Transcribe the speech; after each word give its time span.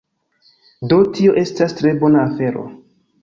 Do, 0.93 0.97
tio 1.17 1.35
estas 1.43 1.77
tre 1.81 1.93
bona 2.05 2.25
afero 2.31 2.65